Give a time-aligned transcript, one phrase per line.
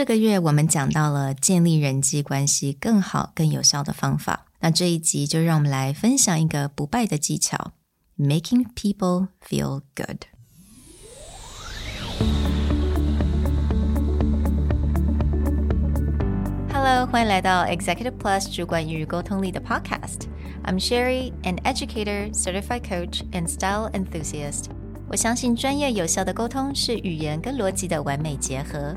[0.00, 4.46] 这个月我们讲到了建立人际关系更好、更有效的方法。
[4.60, 7.72] 那这一集就让我们来分享一个不败的技巧
[8.18, 10.24] ：making people feel good。
[16.72, 20.22] Hello，欢迎来到 Executive Plus 主管与沟通力的 Podcast。
[20.64, 24.70] I'm Sherry, an educator, certified coach, and style enthusiast.
[25.10, 28.96] 我相信专业有效的沟通是语言跟逻辑的完美结合。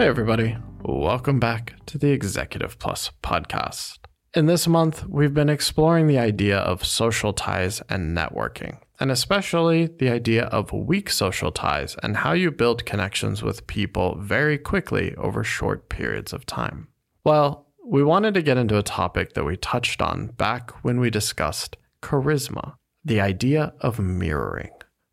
[0.00, 0.56] Hey, everybody.
[0.80, 3.98] Welcome back to the Executive Plus podcast.
[4.32, 9.88] In this month, we've been exploring the idea of social ties and networking, and especially
[9.98, 15.14] the idea of weak social ties and how you build connections with people very quickly
[15.16, 16.88] over short periods of time.
[17.22, 21.10] Well, we wanted to get into a topic that we touched on back when we
[21.10, 24.70] discussed charisma, the idea of mirroring.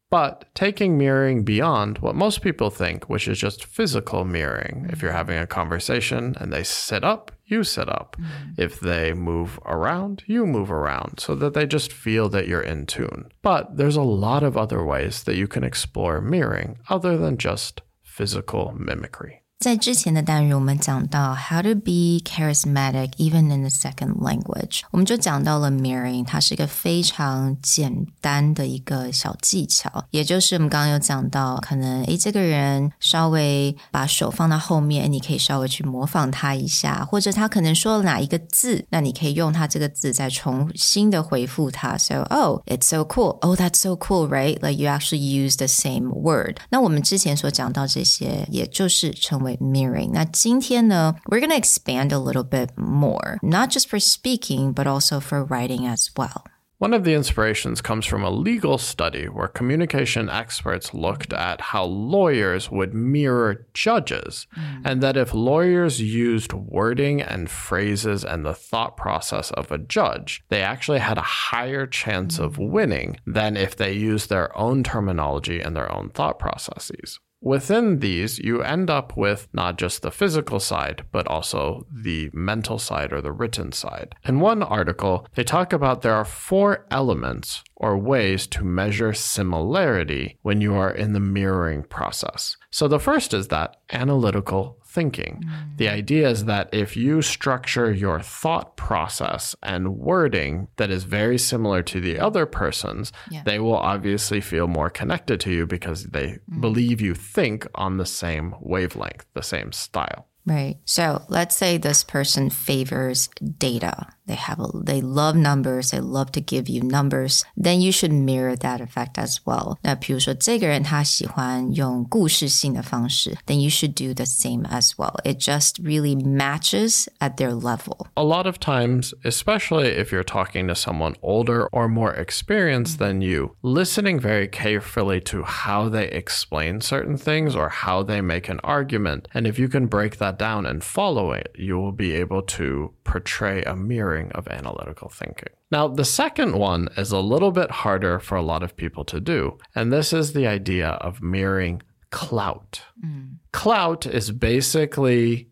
[0.09, 4.87] But taking mirroring beyond what most people think, which is just physical mirroring.
[4.89, 8.15] If you're having a conversation and they sit up, you sit up.
[8.17, 8.61] Mm-hmm.
[8.61, 12.85] If they move around, you move around so that they just feel that you're in
[12.85, 13.29] tune.
[13.41, 17.81] But there's a lot of other ways that you can explore mirroring other than just
[18.01, 19.43] physical mimicry.
[19.62, 41.96] 在之前的单元，我们讲到 how to be charismatic even in the second language，我们就讲到了 mirroring，它是一个非常简单的一个小技巧，也就是我们刚刚有讲到，可能诶这个人稍微把手放到后面，你可以稍微去模仿他一下，或者他可能说了哪一个字，那你可以用他这个字再重新的回复他。
[41.96, 44.60] So oh it's so cool, oh that's so cool, right?
[44.60, 46.56] Like you actually use the same word。
[46.68, 50.12] 那我们之前所讲到这些，也就是成为 mirroring.
[50.12, 55.44] 那今天呢，we're going to expand a little bit more, not just for speaking, but also for
[55.44, 56.44] writing as well.
[56.78, 61.84] One of the inspirations comes from a legal study where communication experts looked at how
[61.84, 64.82] lawyers would mirror judges, mm.
[64.84, 70.42] and that if lawyers used wording and phrases and the thought process of a judge,
[70.48, 72.44] they actually had a higher chance mm.
[72.44, 77.20] of winning than if they used their own terminology and their own thought processes.
[77.47, 82.77] Within these, you end up with not just the physical side, but also the mental
[82.77, 84.15] side or the written side.
[84.25, 90.37] In one article, they talk about there are four elements or ways to measure similarity
[90.41, 92.57] when you are in the mirroring process.
[92.69, 95.43] So the first is that analytical thinking.
[95.45, 95.77] Mm.
[95.77, 101.37] The idea is that if you structure your thought process and wording that is very
[101.37, 103.43] similar to the other person's, yeah.
[103.45, 106.61] they will obviously feel more connected to you because they mm.
[106.61, 110.25] believe you think on the same wavelength, the same style.
[110.47, 110.77] Right.
[110.85, 113.27] So let's say this person favors
[113.59, 114.07] data.
[114.26, 115.90] They have a, they love numbers.
[115.90, 117.44] They love to give you numbers.
[117.56, 119.78] Then you should mirror that effect as well.
[119.82, 125.16] 那比如说这个人他喜欢用故事性的方式，then you should do the same as well.
[125.24, 128.06] It just really matches at their level.
[128.14, 133.20] A lot of times, especially if you're talking to someone older or more experienced than
[133.20, 138.60] you, listening very carefully to how they explain certain things or how they make an
[138.62, 142.42] argument, and if you can break that down and follow it, you will be able
[142.42, 143.74] to portray a
[144.16, 145.52] mirroring of analytical thinking.
[145.70, 149.20] Now, the second one is a little bit harder for a lot of people to
[149.20, 149.38] do,
[149.74, 152.82] and this is the idea of mirroring clout.
[153.04, 153.38] Mm.
[153.52, 155.48] Clout is basically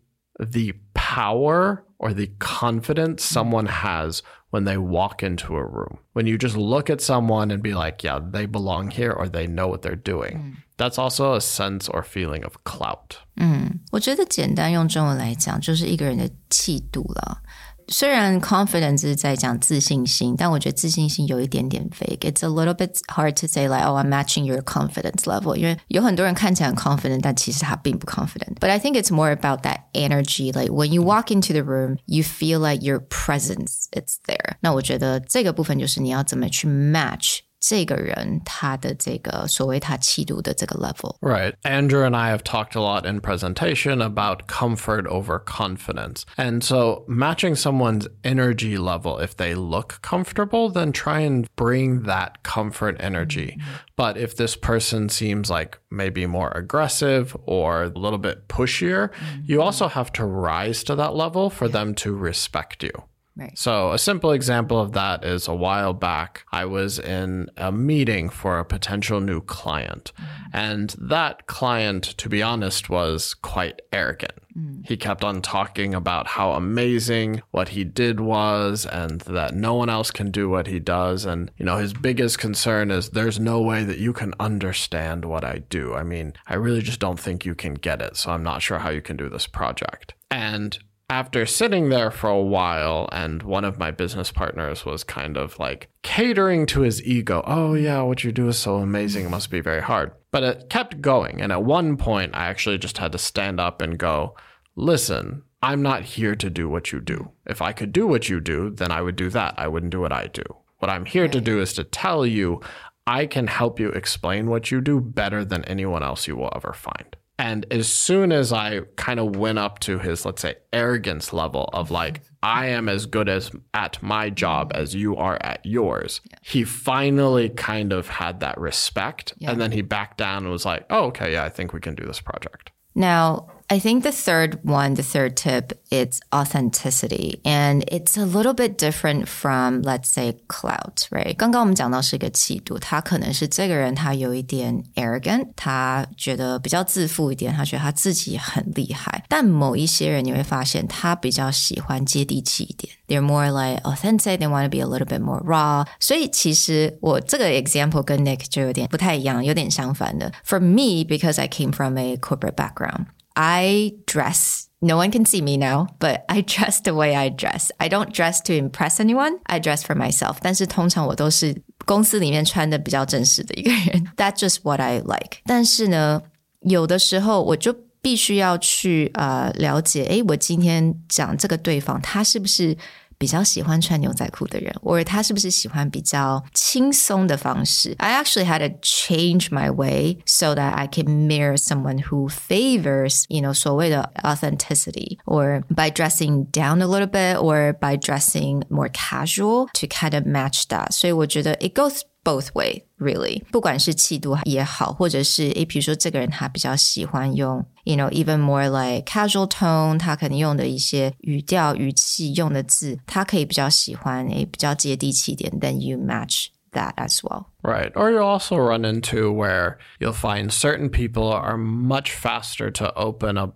[0.53, 3.33] the power or the confidence mm.
[3.33, 5.97] someone has when they walk into a room.
[6.13, 9.47] When you just look at someone and be like, yeah, they belong here or they
[9.47, 10.37] know what they're doing.
[10.37, 10.53] Mm.
[10.77, 13.17] That's also a sense or feeling of clout.
[13.37, 17.41] 嗯，我觉得简单用中文来讲，就是一个人的气度了。
[17.87, 22.19] 虽然 confidence 是在讲自信心，但我觉得自信心有一点点 vague.
[22.19, 25.55] It's a little bit hard to say like, oh, I'm matching your confidence level.
[25.57, 28.55] 因为有很多人看起来很 confident，但其实他并不 confident.
[28.61, 30.53] But I think it's more about that energy.
[30.53, 34.55] Like when you walk into the room, you feel like your presence it's there.
[34.61, 41.15] 那我觉得这个部分就是你要怎么去 match 这个人他的这个所谓他气度的这个 level。
[41.21, 41.53] Right.
[41.63, 46.25] Andrew and I have talked a lot in presentation about comfort over confidence.
[46.37, 52.43] And so matching someone's energy level, if they look comfortable, then try and bring that
[52.43, 53.57] comfort energy.
[53.95, 59.11] But if this person seems like maybe more aggressive or a little bit pushier,
[59.45, 63.03] you also have to rise to that level for them to respect you.
[63.36, 63.56] Right.
[63.58, 68.30] So, a simple example of that is a while back, I was in a meeting
[68.30, 70.12] for a potential new client.
[70.18, 70.26] Mm.
[70.54, 74.32] And that client, to be honest, was quite arrogant.
[74.56, 74.86] Mm.
[74.86, 79.90] He kept on talking about how amazing what he did was and that no one
[79.90, 81.26] else can do what he does.
[81.26, 85.44] And, you know, his biggest concern is there's no way that you can understand what
[85.44, 85.92] I do.
[85.92, 88.16] I mean, I really just don't think you can get it.
[88.16, 90.14] So, I'm not sure how you can do this project.
[90.30, 95.36] And after sitting there for a while, and one of my business partners was kind
[95.36, 97.42] of like catering to his ego.
[97.46, 99.26] Oh, yeah, what you do is so amazing.
[99.26, 100.12] It must be very hard.
[100.32, 101.40] But it kept going.
[101.40, 104.36] And at one point, I actually just had to stand up and go,
[104.74, 107.30] listen, I'm not here to do what you do.
[107.46, 109.54] If I could do what you do, then I would do that.
[109.56, 110.44] I wouldn't do what I do.
[110.78, 112.60] What I'm here to do is to tell you
[113.06, 116.72] I can help you explain what you do better than anyone else you will ever
[116.72, 117.16] find.
[117.38, 121.68] And as soon as I kind of went up to his, let's say, arrogance level
[121.72, 126.22] of like, I am as good as at my job as you are at yours,
[126.42, 129.34] he finally kind of had that respect.
[129.42, 131.94] And then he backed down and was like, oh, okay, yeah, I think we can
[131.94, 132.70] do this project.
[132.94, 137.39] Now, I think the third one, the third tip, it's authenticity.
[137.45, 141.33] And it's a little bit different from, let's say, clout, right?
[141.37, 149.23] 刚刚我们讲到是一个气度，他可能是这个人他有一点 arrogant，他觉得比较自负一点，他觉得他自己很厉害。
[149.29, 152.93] 但某一些人你会发现他比较喜欢接地气一点。
[153.07, 154.39] They're more like authentic.
[154.39, 155.87] They want to be a little bit more raw.
[156.01, 160.33] 所以其实我这个 example 跟 Nick 就有点不太一样，有点相反的。
[160.45, 163.05] For me, because I came from a corporate background.
[163.35, 164.67] I dress.
[164.81, 167.71] No one can see me now, but I dress the way I dress.
[167.77, 169.39] I don't dress to impress anyone.
[169.45, 170.37] I dress for myself.
[170.41, 174.07] 但是通常我都是公司里面穿的比较正式的一个人。
[174.17, 175.37] That's just what I like.
[175.45, 176.23] 但是呢，
[176.61, 182.75] 有的时候我就必须要去呃了解，诶，我今天讲这个对方他是不是
[183.17, 187.93] 比较喜欢穿牛仔裤的人，或者他是不是喜欢比较轻松的方式？
[187.99, 193.41] I actually had to change my way so that I can mirror someone who favors, you
[193.41, 199.67] know, 所谓的 authenticity, or by dressing down a little bit, or by dressing more casual
[199.73, 200.91] to kind of match that.
[200.91, 216.93] 所以我觉得 it goes both way really，不管是气度也好，或者是诶，比如说这个人他比较喜欢用，you know even more like casual tone，他可能用的一些语调、语气用的字，他可以比较喜欢诶，比较接地气一点，then you match that
[216.95, 217.45] as well。
[217.63, 217.91] Right.
[217.93, 223.37] Or you'll also run into where you'll find certain people are much faster to open
[223.37, 223.55] up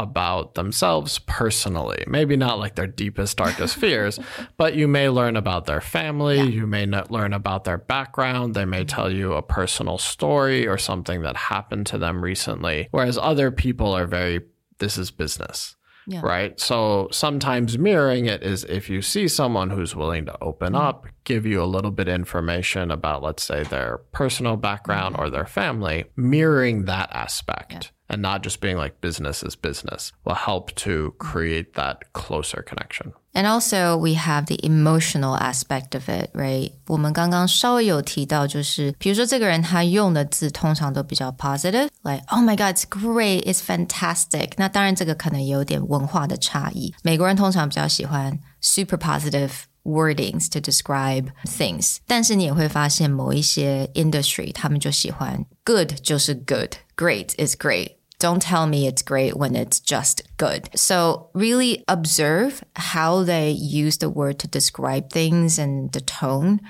[0.00, 2.04] about themselves personally.
[2.06, 4.18] Maybe not like their deepest, darkest fears,
[4.56, 6.40] but you may learn about their family.
[6.40, 8.54] You may not learn about their background.
[8.54, 12.88] They may tell you a personal story or something that happened to them recently.
[12.90, 14.40] Whereas other people are very,
[14.78, 15.76] this is business.
[16.06, 16.22] Yeah.
[16.22, 16.58] Right.
[16.58, 20.82] So sometimes mirroring it is if you see someone who's willing to open mm-hmm.
[20.82, 25.24] up, give you a little bit information about, let's say, their personal background mm-hmm.
[25.24, 30.35] or their family, mirroring that aspect and not just being like business is business will
[30.35, 33.13] help to create that closer connection.
[33.33, 36.71] And also, we have the emotional aspect of it, right?
[36.87, 44.51] 我们刚刚稍微有提到，就是比如说这个人他用的字通常都比较 positive，like oh my god, it's great, it's fantastic。
[44.55, 46.93] 那当然这个可能有点文化的差异。
[47.03, 49.51] 美国人通常比较喜欢 super positive
[49.83, 57.91] wordings to describe things，但是你也会发现某一些 industry 他们就喜欢 good 就是 good，great is great。
[58.20, 60.68] Don't tell me it's great when it's just good.
[60.76, 66.60] So really observe how they use the word to describe things and the tone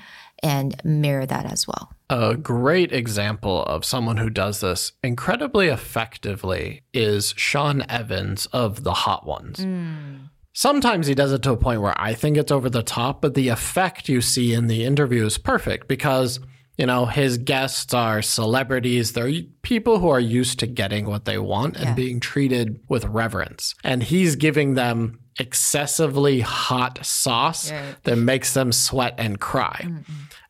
[0.41, 1.91] and mirror that as well.
[2.09, 8.93] A great example of someone who does this incredibly effectively is Sean Evans of The
[8.93, 9.63] Hot Ones.
[9.63, 10.15] Hmm.
[10.53, 13.33] Sometimes he does it to a point where I think it's over the top, but
[13.33, 16.39] the effect you see in the interview is perfect because,
[16.77, 19.13] you know, his guests are celebrities.
[19.13, 23.75] They're people who are used to getting what they want and being treated with reverence.
[23.83, 27.71] And he's giving them excessively hot sauce
[28.03, 29.87] that makes them sweat and cry.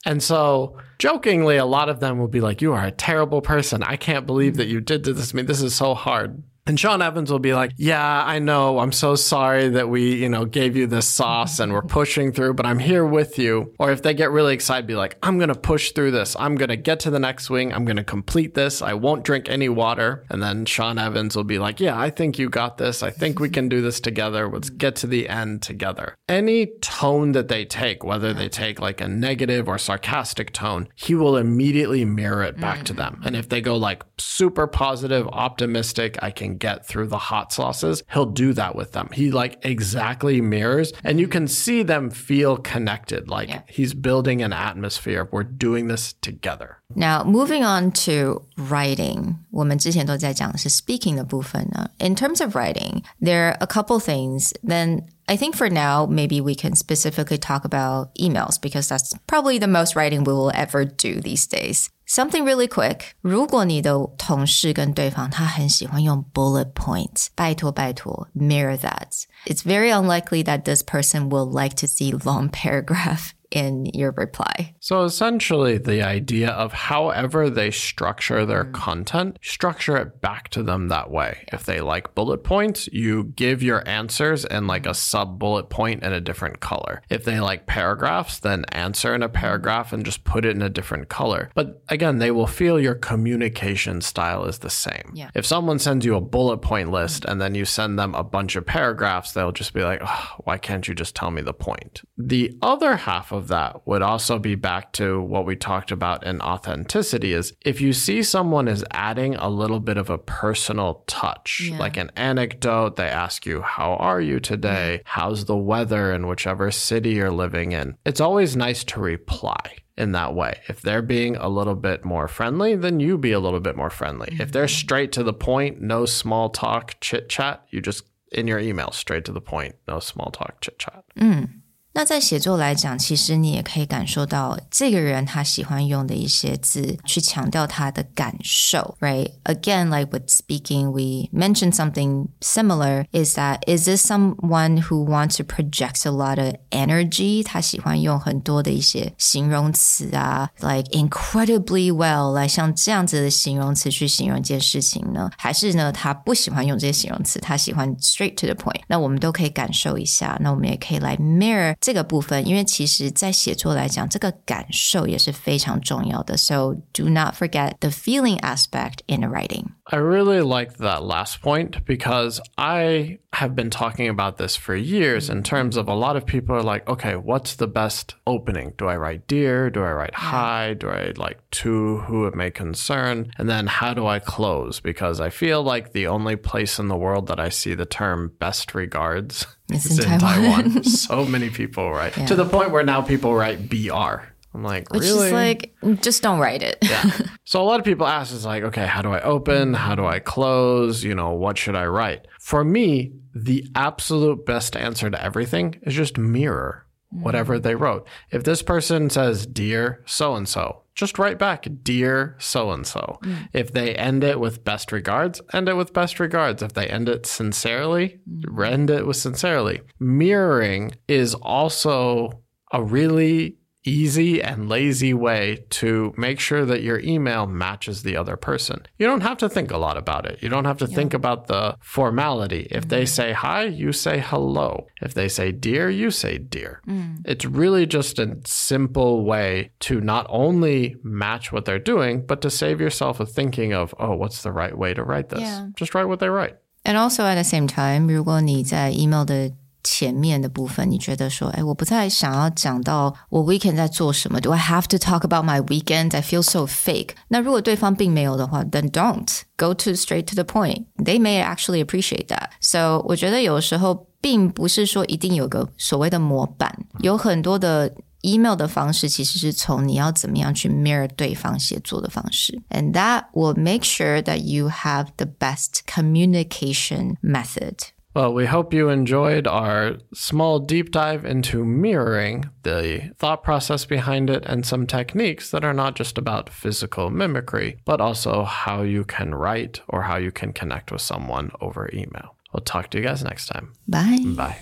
[0.06, 3.84] And so, jokingly, a lot of them will be like, You are a terrible person.
[3.84, 4.58] I can't believe mm.
[4.58, 5.34] that you did this.
[5.34, 6.42] I mean, this is so hard.
[6.68, 8.80] And Sean Evans will be like, Yeah, I know.
[8.80, 12.54] I'm so sorry that we, you know, gave you this sauce and we're pushing through,
[12.54, 13.74] but I'm here with you.
[13.80, 16.36] Or if they get really excited, be like, I'm going to push through this.
[16.40, 17.74] I'm going to get to the next swing.
[17.74, 18.82] I'm going to complete this.
[18.82, 20.26] I won't drink any water.
[20.30, 23.02] And then Sean Evans will be like, Yeah, I think you got this.
[23.02, 24.48] I think we can do this together.
[24.48, 26.16] Let's get to the end together.
[26.30, 31.16] Any tone that they take, whether they take like a negative or sarcastic tone, he
[31.16, 32.98] will immediately mirror it back to mm.
[32.98, 33.22] them.
[33.26, 38.03] And if they go like super positive, optimistic, I can get through the hot sauces,
[38.13, 39.09] he'll do that with them.
[39.13, 43.29] He like exactly mirrors and you can see them feel connected.
[43.29, 43.63] Like Yeah.
[43.69, 45.29] he's building an atmosphere.
[45.31, 46.79] We're doing this together.
[46.95, 51.91] Now, moving on to writing, 我们之前都在讲的是 speaking 的部分呢。
[51.99, 54.53] In terms of writing, there are a couple things.
[54.63, 59.59] Then I think for now, maybe we can specifically talk about emails because that's probably
[59.59, 61.91] the most writing we will ever do these days.
[62.07, 63.17] Something really quick.
[63.21, 69.25] 如果你的同事跟对方他很喜欢用 bullet points，拜托拜托 mirror that.
[69.47, 74.74] It's very unlikely that this person will like to see long paragraph in your reply.
[74.80, 78.74] So essentially, the idea of however they structure their mm.
[78.74, 81.46] content, structure it back to them that way.
[81.52, 86.04] If they like bullet points, you give your answers in like a sub bullet point
[86.04, 87.02] in a different color.
[87.10, 90.70] If they like paragraphs, then answer in a paragraph and just put it in a
[90.70, 91.50] different color.
[91.54, 95.12] But again, they will feel your communication style is the same.
[95.14, 95.30] Yeah.
[95.36, 98.56] If someone sends you a bullet point list and then you send them a bunch
[98.56, 102.02] of paragraphs, they'll just be like, "Ugh, why can't you just tell me the point?
[102.18, 106.42] The other half of that would also be back to what we talked about in
[106.42, 111.70] authenticity is if you see someone is adding a little bit of a personal touch,
[111.70, 111.78] Yeah.
[111.78, 115.02] like an anecdote, they ask you, how are you today?
[115.06, 117.98] How's the weather in whichever city you're living in?
[118.06, 120.60] It's always nice to reply in that way.
[120.68, 123.90] If they're being a little bit more friendly, then you be a little bit more
[123.90, 124.38] friendly.
[124.40, 124.86] If they're mm-hmm.
[124.86, 129.26] straight to the point, no small talk, chit chat, you just in your email straight
[129.26, 131.04] to the point, no small talk, chit chat.
[131.18, 131.61] Mm.
[131.97, 139.31] 那在写作来讲，其实你也可以感受到这个人他喜欢用的一些字，去强调他的感受，right?
[139.45, 143.07] Again, like with speaking, we mentioned something similar.
[143.13, 147.43] Is that is this someone who wants to project a lot of energy?
[147.43, 155.31] 他喜欢用很多的一些形容词啊，like incredibly well，来像这样子的形容词去形容一件事情呢？
[155.39, 158.83] 还是呢，他不喜欢用这些形容词，他喜欢 straight to the point？
[158.89, 166.37] 那我们都可以感受一下，那我们也可以来 mirror 这个部分，因为其实在写作来讲，这个感受也是非常重要的。
[166.37, 169.67] So do not forget the feeling aspect in writing.
[169.85, 175.31] I really liked that last point because I have been talking about this for years
[175.31, 178.73] in terms of a lot of people are like, okay, what's the best opening?
[178.77, 179.71] Do I write dear?
[179.71, 180.75] Do I write hi?
[180.75, 183.31] Do I like to who it may concern?
[183.39, 184.81] And then how do I close?
[184.81, 188.33] Because I feel like the only place in the world that I see the term
[188.41, 190.64] best regards it's is in in Taiwan.
[190.64, 190.84] Taiwan.
[190.84, 194.32] so many people write to the point where now people write BR.
[194.54, 195.28] I'm like, Which really?
[195.28, 196.78] is like, just don't write it.
[196.82, 197.12] Yeah.
[197.44, 199.74] So a lot of people ask is like, okay, how do I open?
[199.74, 201.04] How do I close?
[201.04, 202.28] You know, what should I write?
[202.40, 207.24] For me, the absolute best answer to everything is just mirror mm.
[207.24, 208.08] whatever they wrote.
[208.30, 213.20] If this person says, Dear so and so, just write back, Dear so and so.
[213.54, 216.62] If they end it with best regards, end it with best regards.
[216.62, 218.72] If they end it sincerely, mm.
[218.72, 219.82] end it with sincerely.
[220.00, 223.58] Mirroring is also a really
[223.89, 228.85] easy and lazy way to make sure that your email matches the other person.
[228.99, 230.43] You don't have to think a lot about it.
[230.43, 232.67] You don't have to think about the formality.
[232.73, 234.89] If they say hi, you say hello.
[235.01, 236.83] If they say dear, you say dear.
[237.25, 242.51] It's really just a simple way to not only match what they're doing, but to
[242.51, 245.43] save yourself a thinking of, oh, what's the right way to write this?
[245.43, 245.69] Yeah.
[245.77, 246.57] Just write what they write.
[246.85, 249.53] And also at the same time，如果你在 email 的
[250.01, 256.17] 前面的部分，你觉得说，哎，我不太想要讲到我 weekend 在做什么，Do I have to talk about my weekend?
[256.17, 257.11] I feel so fake。
[257.29, 260.87] 那如果对方并没有的话，then don't go to straight to the point.
[260.97, 262.51] They may actually appreciate that.
[262.61, 275.85] So 我觉得有时候并不是说一定有个所谓的模板，有很多的 email 的方式其实是从你要怎么样去 mirror 对方写作的方式，and that will make sure that you have the best
[275.87, 277.75] communication method.
[278.14, 284.30] Well, we hope you enjoyed our small deep dive into mirroring, the thought process behind
[284.30, 289.06] it, and some techniques that are not just about physical mimicry, but also how you
[289.06, 292.36] can write or how you can connect with someone over email.
[292.54, 293.72] We'll talk to you guys next time.
[293.88, 294.20] Bye.
[294.26, 294.58] Bye.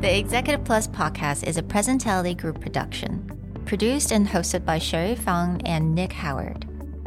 [0.00, 3.30] The Executive Plus podcast is a Presentality Group production.
[3.66, 6.66] Produced and hosted by Sherry Fang and Nick Howard.